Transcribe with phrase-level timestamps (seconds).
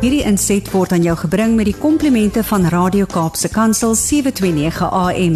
[0.00, 5.34] Hierdie inset word aan jou gebring met die komplimente van Radio Kaapse Kansel 729 AM.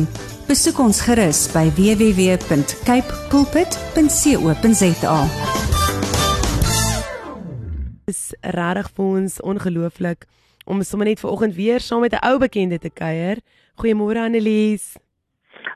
[0.49, 5.19] Besoek ons gerus by www.cape pulpit.co.za.
[8.09, 10.25] is regtig vir ons ongelooflik
[10.65, 13.45] om sommer net vanoggend weer saam met 'n ou bekende te kuier.
[13.77, 14.97] Goeiemôre Annelies.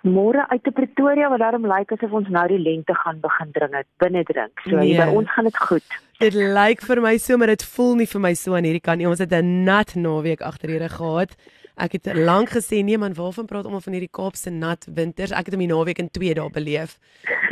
[0.03, 3.75] Môre uit te Pretoria wat daarom lyk asof ons nou die lente gaan begin dring
[3.75, 4.61] het, binne drink.
[4.65, 4.97] So Nee.
[4.97, 5.85] by ons gaan dit goed.
[6.19, 8.99] Dit lyk vir my so, maar dit voel nie vir my so aan hierdie kant
[8.99, 9.07] nie.
[9.07, 11.37] Ons het 'n nat naweek agter die rug gehad.
[11.79, 15.31] Ek het lank gesê nee man, waarvan praat almal van hierdie Kaapse nat winters?
[15.31, 16.99] Ek het hom die naweek in 2 dae beleef.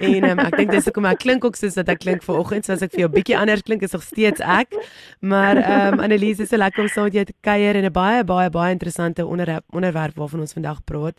[0.01, 2.73] En um, ek dink dis hoekom ek klink ook soos wat ek klink vanoggend, so
[2.73, 4.75] as ek vir jou bietjie anders klink is nog steeds ek.
[5.21, 7.93] Maar ehm um, Annelies, is so lekker om saam met jou te kuier en 'n
[7.93, 11.15] baie baie baie interessante onderwerp onderwerp waarvan ons vandag praat.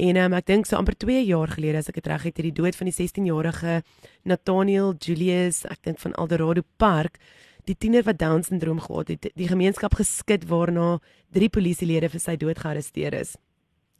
[0.00, 2.46] En um, ek dink so amper 2 jaar gelede as ek dit reg het, het
[2.46, 3.80] die dood van die 16-jarige
[4.24, 7.18] Nathaniel Julius, ek dink van Eldorado Park,
[7.68, 10.94] die tiener wat Down syndroom gehad het, die gemeenskap geskit waarna
[11.36, 13.34] drie polisielede vir sy dood gearresteer is.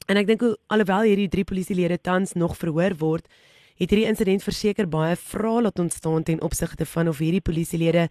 [0.09, 3.29] En ek dink hoe alhoewel hierdie drie polisielede tans nog verhoor word,
[3.77, 8.09] het hierdie insident verseker baie vrae laat ontstaan ten opsigte van of hierdie polisielede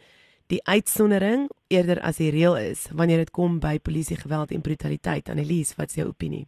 [0.53, 5.29] die uitsondering eerder as die reël is wanneer dit kom by polisiegeweld en brutaliteit.
[5.33, 6.45] Annelies, wat is jou opinie?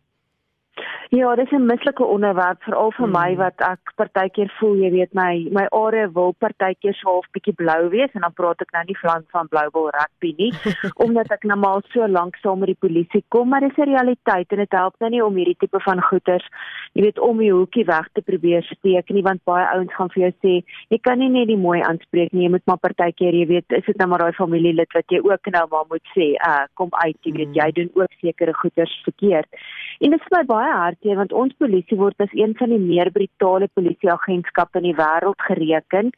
[1.11, 3.11] Ja, dis 'n mislike onderwerp veral vir mm.
[3.11, 7.53] my wat ek partykeer voel, jy weet my my are wil partykeer so half bietjie
[7.61, 10.51] blou wees en dan praat ek nou nie van van blou wil rugby nie
[11.05, 14.47] omdat ek nou maar so lank saam met die polisie kom, maar dis 'n realiteit
[14.55, 16.47] en dit help nou nie om hierdie tipe van goeters,
[16.93, 20.23] jy weet om die hoekie weg te probeer steek nie want baie ouens gaan vir
[20.23, 20.53] jou sê
[20.87, 23.85] jy kan nie net die mooi aanspreek nie, jy moet maar partykeer, jy weet, is
[23.85, 27.19] dit nou maar daai familielid wat jy ook nou maar moet sê, uh, kom uit,
[27.23, 29.51] jy weet, jy doen ook sekere goeters verkeerd.
[29.99, 30.71] En dit is my baie
[31.01, 35.41] hartseer want ons polisie word as een van die meer brutale polisieagentskappe in die wêreld
[35.47, 36.11] gereken.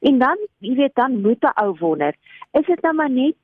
[0.00, 2.14] En dan, jy weet, dan moet 'n ou wonder,
[2.52, 3.36] is dit nou maar net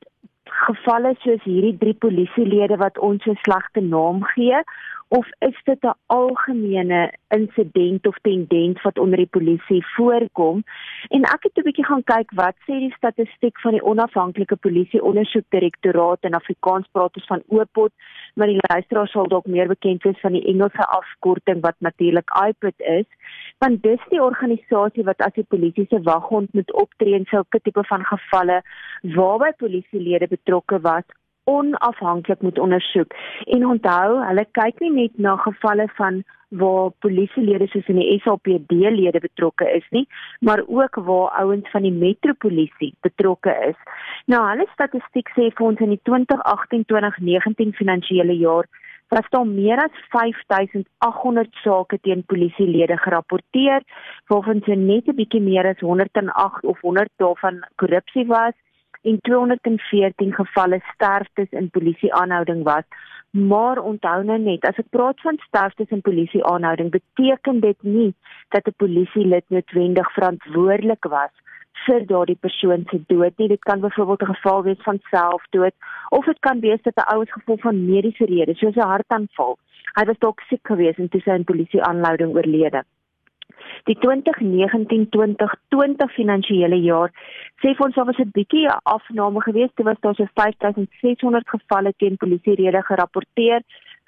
[0.44, 4.62] gevalle soos hierdie drie polisielede wat ons so slegte naam gee
[5.08, 10.64] of is dit 'n algemene insident of tendens wat onder die polisie voorkom?
[11.08, 15.02] En ek het 'n bietjie gaan kyk wat sê die statistiek van die onafhanklike polisie
[15.02, 17.92] ondersoekdirektoraat in Afrikaans praat ons van OPOT,
[18.34, 22.80] maar die luisteraar sal dalk meer bekend wees van die Engelse afkorting wat natuurlik IPOT
[22.80, 23.06] is,
[23.58, 27.84] want dis die organisasie wat as die polisie se waghond moet optree in sulke tipe
[27.84, 28.62] van gevalle
[29.02, 31.04] waarby polisielede betrokke was
[31.46, 33.14] onafhanklik moet ondersoek.
[33.44, 38.72] En onthou, hulle kyk nie net na gevalle van waar polisielede soos in die SAPD
[38.94, 40.06] lede betrokke is nie,
[40.40, 43.78] maar ook waar ouens van die metropolisie betrokke is.
[44.30, 48.70] Nou, hulle statistiek sê vir ons in die 2018-2019 finansiële jaar
[49.14, 53.82] was daar meer as 5800 sake teen polisielede gerapporteer,
[54.26, 58.54] waarvan se net 'n bietjie meer as 108 of 100 daarvan korrupsie was
[59.06, 62.86] en 214 gevalle sterftes in polisieaanhouding was.
[63.30, 68.12] Maar onthou nou net, as ek praat van sterftes in polisieaanhouding, beteken dit nie
[68.54, 71.34] dat 'n polisielid noodwendig verantwoordelik was
[71.84, 73.48] vir daardie persoon se dood nie.
[73.48, 75.74] Dit kan byvoorbeeld 'n geval wees van selfdood
[76.08, 79.58] of dit kan wees dat 'n ou is gevolg van mediese redes, soos 'n hartaanval.
[79.98, 82.82] Hy was dalk siek geweest en toe sy in polisieaanhouding oorlede.
[83.86, 87.10] Die 2019-2020 finansiële jaar
[87.62, 89.76] sê vir ons daar was 'n bietjie 'n afname geweest.
[89.76, 93.60] Dit was daar so 5600 gevalle teen polisierede gerapporteer.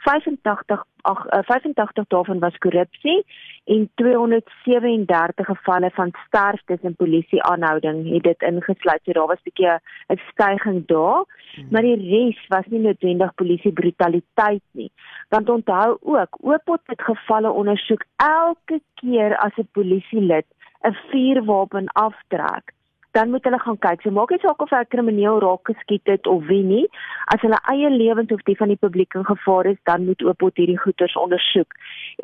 [0.04, 3.24] 85 ag uh, 85 daarvan was korrupsie
[3.64, 9.00] en 237 gevalle van sterftes in polisieaanhouding het dit ingesluit.
[9.04, 9.78] So daar was 'n bietjie
[10.08, 11.66] 'n stygings daar, hmm.
[11.70, 14.90] maar die res was nie noodwendig polisie brutaliteit nie.
[15.28, 20.46] Want onthou ook, Oopot het gevalle ondersoek elke keer as 'n polisielid
[20.82, 22.72] 'n vuurwapen aftrek
[23.10, 24.02] dan moet hulle gaan kyk.
[24.02, 26.86] So maak nie saak of hy 'n krimineel raak geskiet het of wie nie.
[27.34, 30.56] As hulle eie lewens of die van die publiek in gevaar is, dan moet Oopot
[30.56, 31.72] hierdie goeters ondersoek.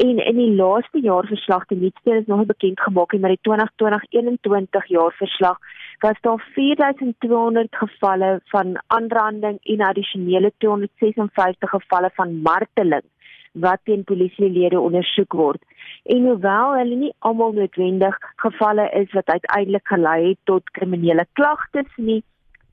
[0.04, 5.58] En in die laaste jaarverslag, die nuutste is nog bekend gemaak in die 2020-21 jaarverslag,
[6.00, 13.06] was daar 4200 gevalle van aanranding en addisionele 256 gevalle van marteling
[13.54, 15.62] wat teen polisielede ondersoek word.
[16.02, 21.90] En hoewel hulle nie almal noodwendig gevalle is wat uiteindelik gelei het tot kriminele klagtes
[21.96, 22.22] nie,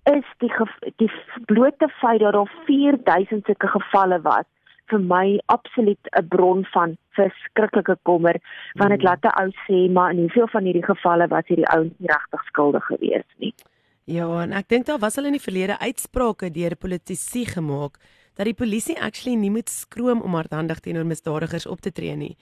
[0.10, 0.52] is die
[0.98, 1.12] die
[1.46, 4.48] blote feit dat daar 4000 sulke gevalle was
[4.92, 8.36] vir my absoluut 'n bron van verskriklike kommer
[8.74, 9.06] want dit mm.
[9.06, 12.44] laat 'n ou sê maar in hoeveel van hierdie gevalle was hierdie ouens nie regtig
[12.44, 13.54] skuldig gewees nie.
[14.06, 17.98] Ja, en ek dink daar was al in die verlede uitsprake deur politici gemaak
[18.42, 22.34] dat die polisie actually nie moet skroom om hardhandig teenoor misdadigers op te tree nie.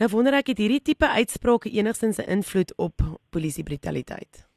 [0.00, 4.49] Nou wonder ek het hierdie tipe uitsprake enigstens 'n invloed op polisiebrutaliteit?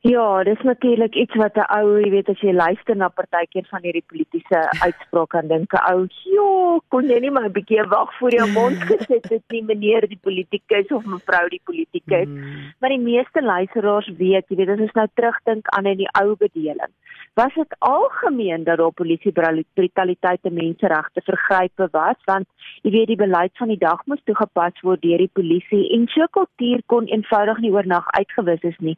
[0.00, 3.82] Ja, dis natuurlik iets wat 'n ou, jy weet as jy luister na partykeer van
[3.82, 8.14] hierdie politieke uitsprake en dink 'n ou, "Jo, kon jy nie maar 'n bietjie wag
[8.18, 12.72] voor jou mond gesit het nie, meneer die politikus of mevrou die politikus." Mm.
[12.78, 16.36] Maar die meeste luisteraars weet, jy weet as ons nou terugdink aan in die ou
[16.36, 16.92] bedeling,
[17.34, 22.46] was dit algemeen dat daar polisie brutaliteit en menseregte vergrype was, want
[22.82, 26.26] jy weet die beleid van die dag moes toegepas word deur die polisie en so
[26.30, 28.96] kultuur kon eenvoudig nie oornag uitgewis is nie,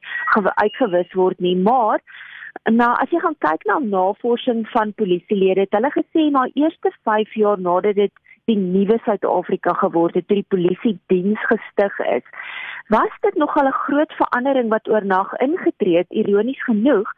[0.54, 2.02] uitgewis bewus word nie, maar
[2.70, 7.38] nou as jy gaan kyk na navorsing van polisielede, het hulle gesê na eerste 5
[7.38, 8.12] jaar nadat dit
[8.50, 12.26] die nuwe Suid-Afrika geword het, toe die polisie diens gestig is,
[12.90, 17.08] was dit nogal 'n groot verandering wat oornag ingetree het, ironies genoeg,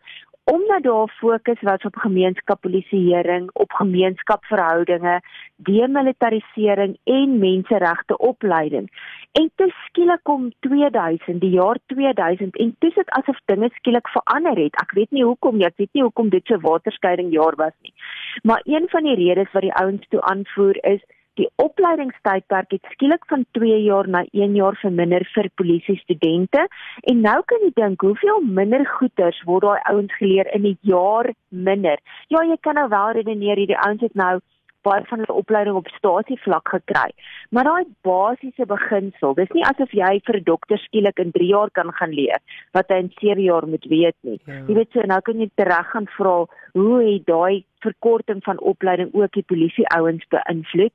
[0.44, 5.20] omdat daar fokus was op gemeenskapspolisieering, op gemeenskapsverhoudinge,
[5.56, 8.90] demilitarisering en menseregte opleiding.
[9.32, 14.58] En toe skielik kom 2000, die jaar 2000 en toe sit asof dinge skielik verander
[14.60, 14.76] het.
[14.82, 17.94] Ek weet nie hoekom nie, ek weet nie hoekom dit so waterskeiding jaar was nie.
[18.42, 21.00] Maar een van die redes wat die ouens toe aanvoer is
[21.40, 26.66] Die opleidingstydperk het skielik van 2 jaar na 1 jaar verminder vir polisie studente
[27.08, 31.32] en nou kan jy dink hoeveel minder goeters word daai ouens geleer in 'n jaar
[31.48, 31.96] minder.
[32.28, 34.40] Ja, jy kan nou wel redeneer hierdie ouens het nou
[34.82, 37.10] baie van hulle opleiding op stasievlak gekry.
[37.50, 41.70] Maar daai basiese beginsel, dis nie asof jy vir 'n dokter skielik in 3 jaar
[41.70, 42.40] kan gaan leer
[42.72, 44.40] wat hy in 7 jaar moet weet nie.
[44.46, 44.64] Ja.
[44.68, 49.14] Jy weet so nou kan jy terug gaan vra hoe het daai verkorting van opleiding
[49.14, 50.92] ook die polisie ouens beïnvloed?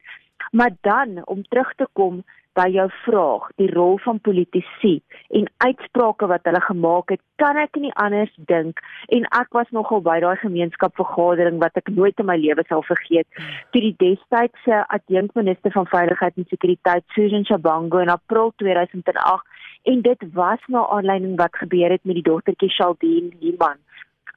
[0.51, 2.24] Maar dan om terug te kom
[2.57, 4.98] by jou vraag, die rol van politici
[5.38, 8.81] en uitsprake wat hulle gemaak het, kan ek nie anders dink.
[9.13, 13.27] En ek was nogal by daai gemeenskapvergadering wat ek nooit in my lewe sal vergeet.
[13.74, 19.56] Toe die destydse adjunkminister van veiligheid en sekuriteit Susan Shabango in April 2008
[19.94, 23.77] en dit was na aanleiding wat gebeur het met die dogtertjie Shaldeen Liman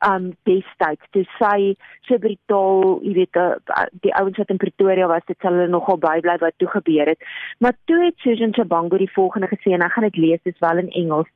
[0.07, 1.75] um destyds toe sy
[2.09, 6.01] so brutaal, jy weet, uh, die ouens wat in Pretoria was, dit sal hulle nogal
[6.01, 7.29] bybly wat toe gebeur het.
[7.59, 10.65] Maar toe het Susan Chabango die volgende gesê en ek gaan dit lees, dit is
[10.65, 11.29] wel in Engels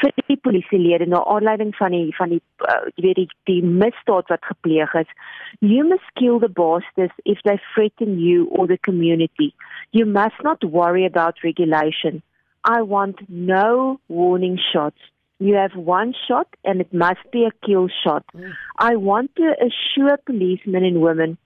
[0.00, 4.30] vir die polisielede na aanleiding van die van die uh, jy weet die, die misdaad
[4.32, 5.12] wat gepleeg is
[5.60, 9.52] you must kill the bastards if they threaten you or the community.
[9.92, 12.22] You must not worry about regulation.
[12.64, 15.00] I want no warning shots
[15.40, 18.24] You have one shot and it must be a kill shot.
[18.36, 18.52] Mm.
[18.78, 21.38] I want to assure policemen and women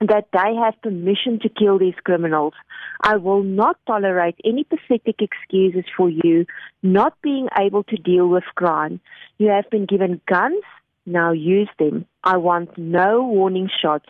[0.00, 2.54] that they have permission to kill these criminals.
[3.02, 6.44] I will not tolerate any pathetic excuses for you
[6.82, 9.00] not being able to deal with crime.
[9.38, 10.62] You have been given guns,
[11.06, 12.04] now use them.
[12.24, 14.08] I want no warning shots.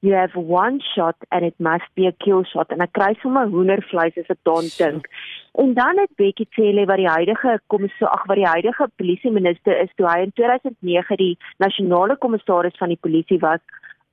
[0.00, 2.68] You have one shot and it must be a kill shot.
[2.70, 5.08] And En ek kry sommer hoendervleis as ek daaraan dink.
[5.56, 9.78] En dan het Bekkie Cele wat die huidige kommissaris, ag wat die huidige polisie minister
[9.80, 13.62] is, toe hy in 2009 die nasionale kommissaris van die polisie was,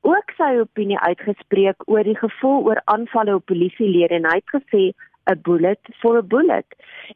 [0.08, 4.22] ook sy opinie uitgespreek oor die gevoel oor aanvalle op polisielede.
[4.22, 4.86] En hy het gesê
[5.32, 6.66] 'n bullet for a bullet.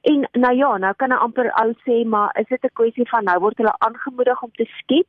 [0.01, 3.24] En nou ja, nou kan 'n amper ou sê, maar is dit 'n kwessie van
[3.24, 5.07] nou word hulle aangemoedig om te skiet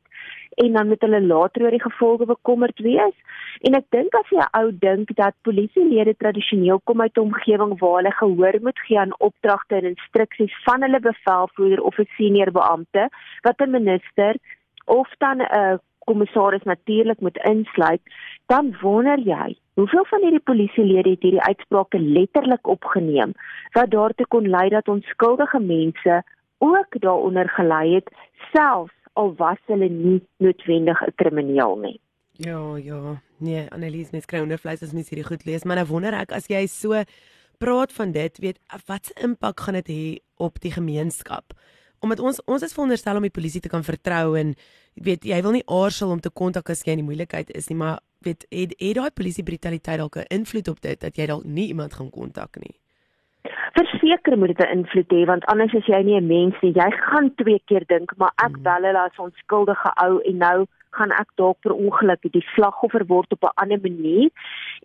[0.55, 3.15] en dan moet hulle later oor die gevolge bekommerd wees?
[3.61, 7.95] En ek dink as jy ou dink dat polisielede tradisioneel kom uit 'n omgewing waar
[7.95, 13.09] hulle gehoor moet gee aan opdragte en instruksies van hulle bevelvoerder of 'n senior beampte,
[13.41, 14.35] wat 'n minister
[14.85, 15.79] of dan 'n
[16.09, 18.01] kommissaris natuurlik moet insluit,
[18.51, 23.35] dan wonder jy, hoeveel van hierdie polisielede het hierdie uitsprake letterlik opgeneem
[23.77, 26.21] wat daartoe kon lei dat onskuldige mense
[26.59, 28.09] ook daaronder gelei het,
[28.51, 31.99] selfs al was hulle nie noodwendig 'n krimineel nie.
[32.31, 33.21] Ja, ja.
[33.37, 36.47] Nee, Annelies, mens kry ondervleis as mens hierdie goed lees, maar nou wonder ek as
[36.47, 37.03] jy so
[37.57, 41.53] praat van dit, weet wat se impak gaan dit hê op die gemeenskap?
[41.99, 44.53] Omdat ons ons is veronderstel om die polisie te kan vertrou en
[44.95, 47.77] weet jy wil nie aarzel om te kontak as jy in die moeilikheid is nie,
[47.77, 51.43] maar weet het, het daai polisie brutaliteit dalk 'n invloed op dit dat jy dalk
[51.43, 52.75] nie iemand gaan kontak nie?
[53.73, 56.73] Verseker moet dit 'n invloed hê want anders is jy nie 'n mens nie.
[56.73, 58.63] Jy gaan twee keer dink, maar ek hmm.
[58.63, 60.65] bel hulle as onskuldige ou en nou
[60.97, 64.29] gaan ek dalk per ongeluk die slagoffer word op 'n ander manier.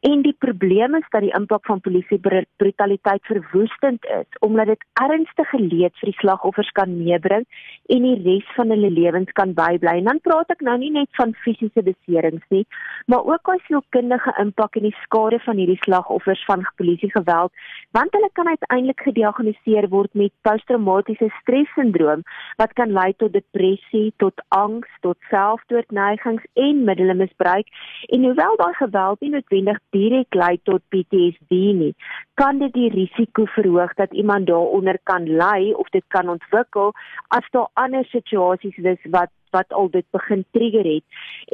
[0.03, 2.21] En die probleem is dat die impak van polisie
[2.57, 7.47] brutaliteit verwoestend is omdat dit ernstige leed vir die slagoffers kan meebring
[7.89, 9.97] en die res van hulle lewens kan bybly.
[10.01, 12.67] En dan praat ek nou nie net van fisiese beserings nie,
[13.07, 17.53] maar ook oor sielkundige impak en die skade van hierdie slagoffers van polisiegeweld,
[17.97, 22.25] want hulle kan uiteindelik gediagnoseer word met posttraumatiese stressindroom
[22.61, 27.67] wat kan lei tot depressie, tot angs, tot selfdood geweldneigings en middele misbruik
[28.09, 31.95] en hoewel daai geweld nie noodwendig direk lei tot PTSD nie,
[32.35, 36.93] kan dit die risiko verhoog dat iemand daaronder kan ly of dit kan ontwikkel
[37.29, 41.05] as daar ander situasies is wat wat al dit begin trigger het.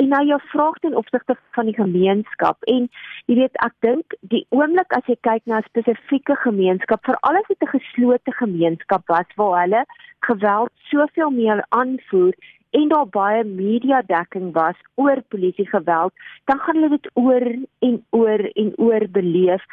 [0.01, 2.87] En nou jou vraag ten opsigte van die gemeenskap en
[3.27, 7.49] jy weet ek dink die oomblik as jy kyk na 'n spesifieke gemeenskap, veral as
[7.49, 9.85] dit 'n geslote gemeenskap was waar hulle
[10.21, 12.33] geweld soveel meer aanvoer
[12.71, 16.13] en daar baie media dekking was oor polisie geweld,
[16.45, 17.47] dan gaan hulle dit oor
[17.89, 19.65] en oor en oor beleef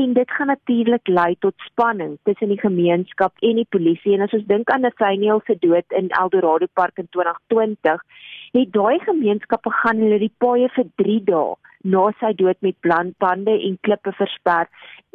[0.00, 4.14] en dit gaan natuurlik lei tot spanning tussen die gemeenskap en die polisie.
[4.14, 8.04] En as ons dink aan Nathaniel se dood in Eldorado Park in 2020,
[8.52, 13.54] het daai gemeenskappe gaan hulle die paaie vir 3 dae na sy dood met brandpande
[13.68, 14.68] en klippe versper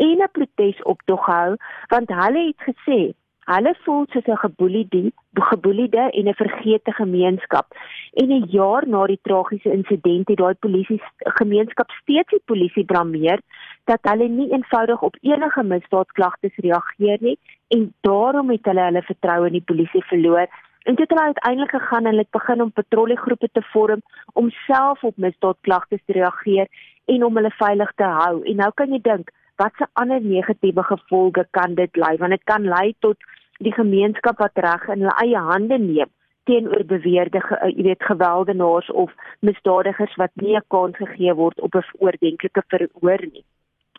[0.08, 1.56] en 'n protesoptog hou
[1.94, 3.00] want hulle het gesê
[3.48, 7.68] Hulle voel soos 'n geboeliede, geboeliede en 'n vergete gemeenskap.
[8.13, 13.39] En 'n jaar na die tragiese insident het daai polisie gemeenskap steeds die polisie blameer
[13.86, 17.38] dat hulle nie eenvoudig op enige misdaadklagtes reageer nie
[17.68, 20.48] en daarom het hulle hulle vertroue in die polisie verloor.
[20.84, 24.01] En dit het uiteindelik gegaan en hulle het begin om patrolliegroepe te vorm
[24.34, 26.68] om self op misdaadklagtes te reageer
[27.06, 28.44] en om hulle veilig te hou.
[28.44, 32.64] En nou kan jy dink watse ander negatiewe gevolge kan dit lei want dit kan
[32.64, 33.18] lei tot
[33.58, 36.14] die gemeenskap wat reg in hulle eie hande neem
[36.48, 39.14] teenoor beweerde eh, jy weet gewelddenaars of
[39.50, 43.46] misdadigers wat nie 'n kans gegee word op 'n oordentlike verhoor nie.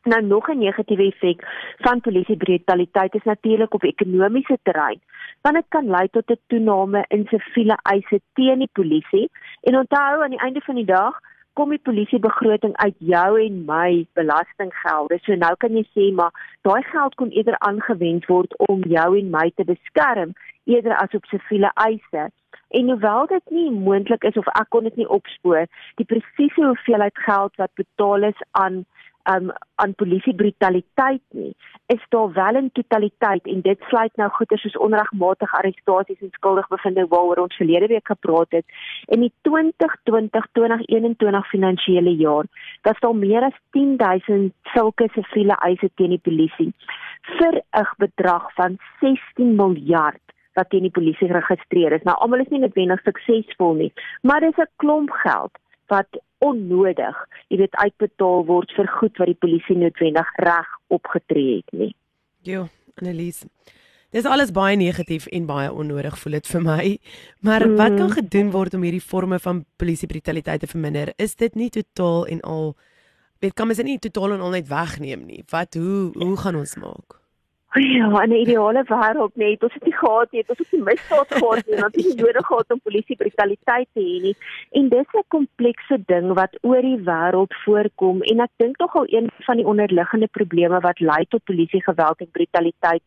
[0.04, 1.40] Nou nog 'n negatiewe effek
[1.86, 5.00] van polisiebrutaliteit is natuurlik op ekonomiese terrein.
[5.42, 9.30] Want dit kan lei tot 'n toename in siviele eise teen die polisie
[9.62, 11.20] en onthou aan die einde van die dag
[11.58, 15.18] kom die polisiebegroting uit jou en my belastinggelde.
[15.26, 16.34] So nou kan jy sê maar
[16.68, 20.36] daai geld kon eerder aangewend word om jou en my te beskerm
[20.70, 22.28] eerder as op siviele eise.
[22.78, 25.66] En hoewel dit nie moontlik is of ek kon dit nie opspoor,
[25.98, 28.84] die presiese hoeveelheid geld wat betaal is aan
[29.34, 31.54] um aan polisie brutaliteit nie
[31.86, 36.68] is daar wel in totaliteit en dit sluit nou goeie soos onregmatige arrestasies en skuldig
[36.68, 38.66] bevinding waaroor ons verlede week gepraat het.
[39.16, 42.46] In die 2020-2021 finansiële jaar
[42.82, 46.72] was daar meer as 10000 sulke siviele eise teen die polisie
[47.38, 47.62] vir 'n
[48.04, 52.02] bedrag van 16 miljard wat teen die polisie geregistreer is.
[52.02, 53.92] Nou almal is nie noodwendig suksesvol nie
[54.22, 55.52] maar dis 'n klomp geld
[55.86, 56.08] wat
[56.44, 57.18] onnodig,
[57.48, 61.92] jy weet uitbetaal word vir goed wat die polisie noodwendig reg opgetree het nie.
[62.46, 62.68] Jo,
[63.00, 63.44] Annelies.
[64.14, 66.84] Dis alles baie negatief en baie onnodig voel dit vir my.
[67.44, 67.74] Maar mm.
[67.76, 71.12] wat kan gedoen word om hierdie forme van polisiebrutaliteit te verminder?
[71.20, 72.72] Is dit nie totaal en al
[73.44, 75.42] weet kan mens dit nie totaal en al net wegneem nie?
[75.52, 77.17] Wat hoe hoe gaan ons maak?
[77.74, 81.34] Ja, in 'n ideale wêreld net, ons het nie gehad nie, ons het nie misdaad
[81.34, 84.36] gehad nie, want dit is nodig gehad om polisie brutaliteit te hê nie.
[84.72, 89.06] En dis 'n komplekse ding wat oor die wêreld voorkom en ek dink tog al
[89.06, 93.02] een van die onderliggende probleme wat lei tot polisie geweld en brutaliteit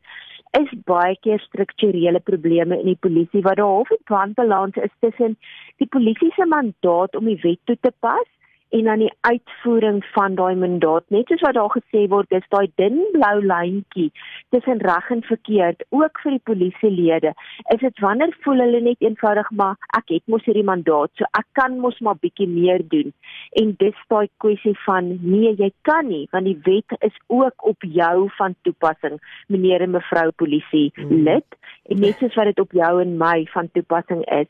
[0.51, 5.37] is baie keer strukturele probleme in die polisie wat daar half 'n wanbalans is tussen
[5.77, 8.27] die polisie se mandaat om die wet toe te pas
[8.71, 11.03] en dan die uitvoering van daai mandaat.
[11.11, 14.09] Net soos wat daar gesê word dis daai dun blou lyntjie
[14.55, 17.33] tussen reg en verkeerd ook vir die polisielede.
[17.75, 21.47] Is dit wanneer voel hulle net eenvoudig maar ek het mos hierdie mandaat so ek
[21.59, 23.11] kan mos maar bietjie meer doen.
[23.59, 27.83] En dis daai kwessie van nee jy kan nie want die wet is ook op
[27.99, 31.25] jou van toepassing meneer en mevrou polisie hmm.
[31.27, 31.59] lid
[31.91, 34.47] en net soos wat dit op jou en my van toepassing is.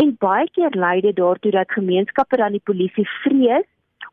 [0.00, 3.63] En baie keer lei dit daartoe dat gemeenskappe dan die polisie vrees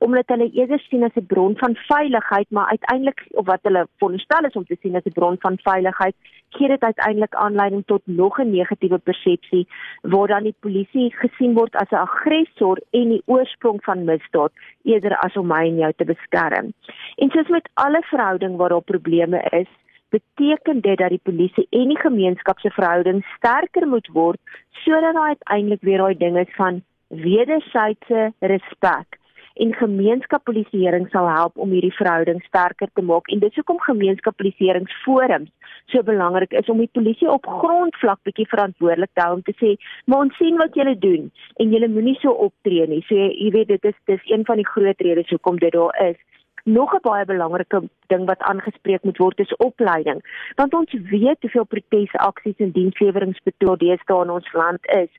[0.05, 4.45] omdat hulle eerder sien as 'n bron van veiligheid, maar uiteindelik of wat hulle veronderstel
[4.45, 6.15] is om te sien as 'n bron van veiligheid,
[6.49, 9.67] gee dit uiteindelik aanleiding tot nog 'n negatiewe persepsie
[10.01, 14.51] waar dan die polisie gesien word as 'n aggressor en die oorsprong van misdaad
[14.83, 16.73] eerder as om my en jou te beskerm.
[17.15, 19.69] En soos met alle verhouding waar daar probleme is,
[20.09, 24.39] beteken dit dat die polisie en die gemeenskap se verhouding sterker moet word
[24.69, 29.20] sodat daar uiteindelik weer daai ding is van wederwysige respek
[29.55, 35.51] en gemeenskapspolisieering sal help om hierdie verhouding sterker te maak en dit is hoekom gemeenskapspolisieeringsforums
[35.91, 39.75] so belangrik is om die polisie op grondvlak bietjie verantwoordelik te hou om te sê
[40.05, 43.73] maar ons sien wat julle doen en julle moenie so optree nie so jy weet
[43.75, 46.19] dit is dis een van die groot redes hoekom dit daar is
[46.63, 50.19] Nog 'n baie belangrike ding wat aangespreek moet word is opleiding.
[50.55, 55.09] Want ons weet hoeveel protesaksies en diensleweringspetodes daar in ons land is.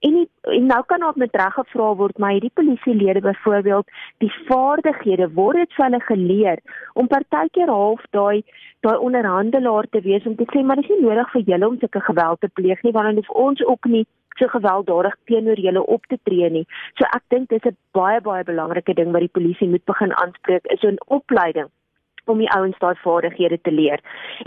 [0.00, 3.88] En, die, en nou kan ook met reg gevra word, maar hierdie polisielede byvoorbeeld,
[4.22, 6.60] die vaardighede word dit vir hulle geleer
[6.94, 8.44] om partykeer half daai
[8.86, 12.02] daai onderhandelaar te wees om te sê maar dis nie nodig vir julle om sulke
[12.10, 14.04] geweld te pleeg nie, want dan hoef ons ook nie
[14.38, 16.66] so gewelddadig teenoor julle op te tree nie.
[16.94, 20.70] So ek dink dis 'n baie baie belangrike ding wat die polisie moet begin aanspreek
[20.76, 21.74] is 'n opleiding
[22.28, 24.02] om die ouens daai vaardighede te leer.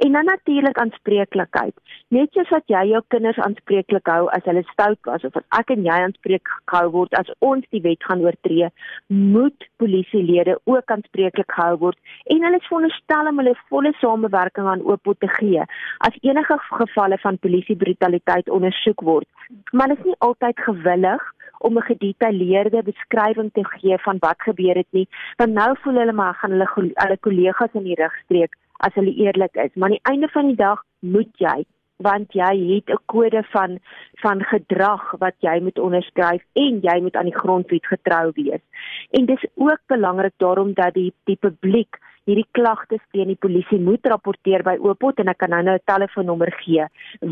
[0.06, 1.76] En dan natuurlik aanspreeklikheid.
[2.08, 5.74] Net soos wat jy jou kinders aanspreeklik hou as hulle stout was of as ek
[5.76, 8.70] en jy aanspreek gehou word as ons die wet gaan oortree,
[9.08, 12.00] moet polisielede ook aanspreeklik gehou word
[12.34, 15.64] en hulle is veronderstel om hulle volle samewerking aan oop te gee
[16.08, 19.28] as enige gevalle van polisiebrutaliteit ondersoek word.
[19.72, 21.30] Maar dit is nie altyd gewillig
[21.62, 26.14] om 'n gedetailleerde beskrywing te gee van wat gebeur het nie, want nou voel hulle
[26.14, 29.98] maar gaan hulle hulle kollegas in die rug streek as hulle eerlik is, maar aan
[30.00, 31.66] die einde van die dag moet jy
[32.02, 33.80] want jy het 'n kode van
[34.24, 38.64] van gedrag wat jy moet onderskryf en jy moet aan die grondwet getrou wees.
[39.12, 42.00] En dis ook belangrik daarom dat die die publiek
[42.30, 45.90] hierdie klagtes teen die polisie moet rapporteer by Opot en ek kan nou nou 'n
[45.94, 46.86] telefoonnommer gee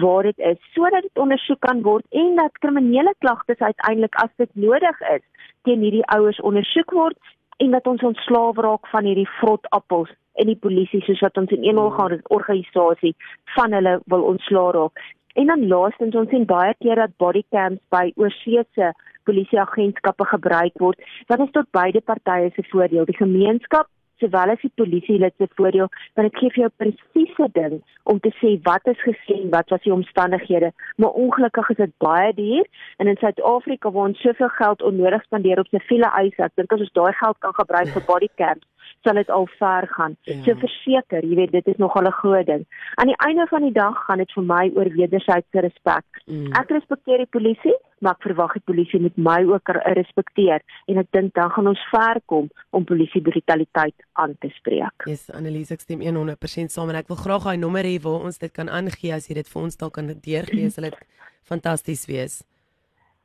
[0.04, 4.50] waar dit is sodat dit ondersoek kan word en dat kriminele klagtes uiteindelik as dit
[4.56, 5.26] nodig is
[5.64, 7.18] teen hierdie ouers ondersoek word
[7.60, 11.52] en dat ons ontslaaw raak van hierdie vrot appels en die polisie soos wat ons
[11.52, 13.16] in een organisasie
[13.56, 15.02] van hulle wil ontslaa raak.
[15.40, 18.94] En dan laastens ons sien baie keer dat bodycams by oorseese
[19.28, 23.06] polisieagentskappe gebruik word wat is tot beide partye se voordeel.
[23.06, 23.88] Die gemeenskap
[24.20, 27.80] sowel as die polisie lid se voordeel want dit gee vir jou presiese ding
[28.12, 30.72] om te sê wat is gesien, wat was die omstandighede.
[30.98, 32.66] Maar ongelukkig is dit baie duur
[32.98, 36.86] en in Suid-Afrika waar ons soveel geld onnodig spandeer op siviele eise, ek dink as
[36.88, 38.66] ons daai geld kan gebruik vir bodycams
[39.04, 40.16] sal dit al ver gaan.
[40.28, 40.38] Ja.
[40.44, 42.66] So verseker, jy weet dit is nogal 'n groot ding.
[42.96, 46.06] Aan die einde van die dag gaan dit vir my oor wederwysige respek.
[46.26, 46.52] Mm.
[46.54, 51.08] Ek respekteer die polisie, maar ek verwag die polisie moet my ook respekteer en ek
[51.12, 55.06] dink dan gaan ons ver kom om polisie brutaliteit aan te spreek.
[55.06, 58.38] Yes, Annelies, ek stem 100% saam en ek wil graag daai nommer hê waar ons
[58.38, 60.98] dit kan aangee as jy dit vir ons dalk kan deurgee, sal dit
[61.44, 62.44] fantasties wees.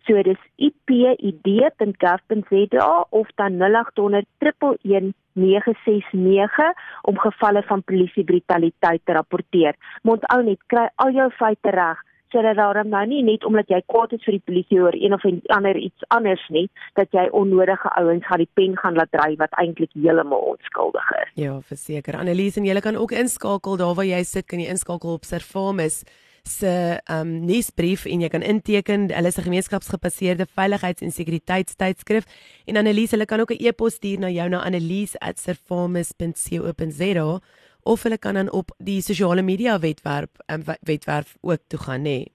[0.08, 9.76] so dis ipid.gov.za of dan 0800 11 969 om gevalle van polisiebrutaliteit te rapporteer.
[10.08, 12.00] Monthou net kry al jou feite reg
[12.32, 15.26] sodat daar nou nie net omdat jy kwaad is vir die polisie oor een of
[15.48, 19.54] ander iets anders nie dat jy onnodige ouens gaan die pen gaan laat dry wat
[19.62, 21.32] eintlik heeltemal onskuldig is.
[21.34, 22.20] Ja, verseker.
[22.20, 26.04] Annelies en jy kan ook inskakel daar waar jy sit, kan jy inskakel op Servamus
[26.46, 29.10] se um nuusbrief en jy kan inteken.
[29.10, 32.26] Hulle is 'n gemeenskapsgebaseerde veiligheids- en sekuriteitstydskrif
[32.66, 37.42] en Annelies, hulle kan ook 'n e-pos stuur na jou na annelies@servamus.co.za
[37.86, 42.18] of hulle kan dan op die sosiale media webwerf um, webwerf ook toe gaan, nê.
[42.18, 42.34] Nee.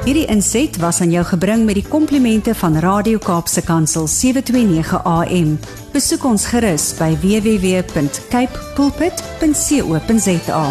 [0.08, 5.58] Hierdie inset was aan jou gebring met die komplimente van Radio Kaapse Kansel 729 AM.
[5.92, 10.64] Besoek ons gerus by www.cape pulpit.co.za.